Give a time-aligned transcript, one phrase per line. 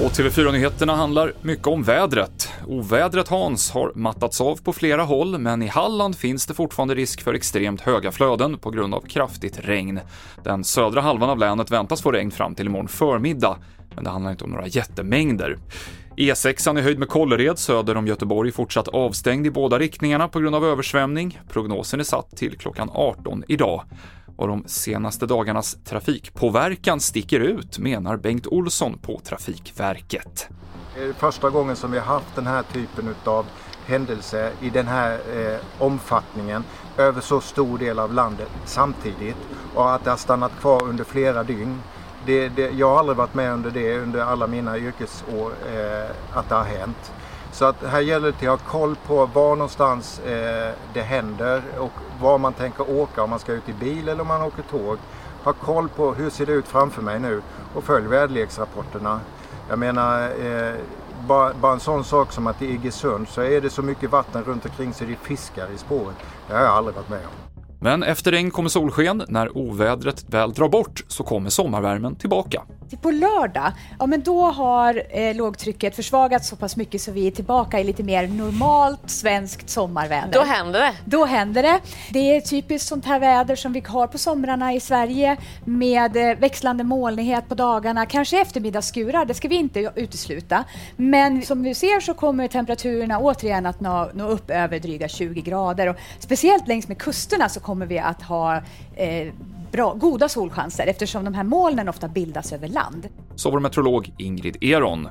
[0.00, 2.48] Och TV4-nyheterna handlar mycket om vädret.
[2.66, 7.22] Ovädret Hans har mattats av på flera håll, men i Halland finns det fortfarande risk
[7.22, 10.00] för extremt höga flöden på grund av kraftigt regn.
[10.44, 13.58] Den södra halvan av länet väntas få regn fram till imorgon förmiddag,
[13.94, 15.58] men det handlar inte om några jättemängder.
[16.16, 20.54] E6 i höjd med Kållered söder om Göteborg fortsatt avstängd i båda riktningarna på grund
[20.54, 21.40] av översvämning.
[21.52, 23.82] Prognosen är satt till klockan 18 idag.
[24.38, 30.48] Och de senaste dagarnas trafikpåverkan sticker ut, menar Bengt Olsson på Trafikverket.
[30.94, 33.46] Det är första gången som vi har haft den här typen av
[33.86, 36.64] händelse i den här eh, omfattningen
[36.96, 39.36] över så stor del av landet samtidigt
[39.74, 41.82] och att det har stannat kvar under flera dygn.
[42.26, 46.48] Det, det, jag har aldrig varit med under det under alla mina yrkesår eh, att
[46.48, 47.12] det har hänt.
[47.52, 51.92] Så att här gäller det att ha koll på var någonstans eh, det händer och
[52.20, 54.98] var man tänker åka, om man ska ut i bil eller om man åker tåg.
[55.44, 57.42] Ha koll på hur ser det ut framför mig nu
[57.74, 59.20] och följ väderleksrapporterna.
[59.68, 60.74] Jag menar, eh,
[61.26, 64.44] bara, bara, en sån sak som att i Iggesund så är det så mycket vatten
[64.44, 66.16] runt omkring så det är fiskar i spåret.
[66.48, 67.57] Det har jag aldrig varit med om.
[67.80, 69.22] Men efter regn kommer solsken.
[69.28, 72.62] När ovädret väl drar bort så kommer sommarvärmen tillbaka.
[73.02, 77.30] På lördag, ja men då har eh, lågtrycket försvagats så pass mycket så vi är
[77.30, 80.32] tillbaka i lite mer normalt svenskt sommarväder.
[80.32, 80.92] Då händer det.
[81.04, 81.80] Då händer det.
[82.10, 86.38] Det är typiskt sånt här väder som vi har på somrarna i Sverige med eh,
[86.38, 90.64] växlande molnighet på dagarna, kanske eftermiddagsskurar, det ska vi inte utesluta.
[90.96, 95.40] Men som vi ser så kommer temperaturerna återigen att nå, nå upp över dryga 20
[95.40, 98.56] grader och speciellt längs med kusterna så kommer vi att ha
[98.96, 99.32] eh,
[99.72, 103.08] bra, goda solchanser eftersom de här molnen ofta bildas över land.
[103.34, 105.08] Så vår meteorolog Ingrid Eron.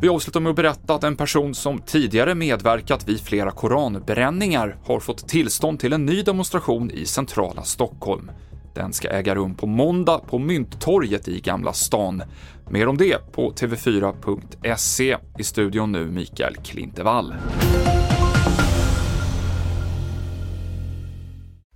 [0.00, 5.00] Vi avslutar med att berätta att en person som tidigare medverkat vid flera koranbränningar har
[5.00, 8.30] fått tillstånd till en ny demonstration i centrala Stockholm.
[8.74, 12.22] Den ska äga rum på måndag på Mynttorget i Gamla stan.
[12.70, 15.16] Mer om det på tv4.se.
[15.38, 17.34] I studion nu Mikael Klintevall.